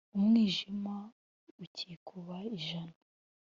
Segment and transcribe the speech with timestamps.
[0.17, 0.95] Umwijima
[1.63, 2.95] ukikuba ijana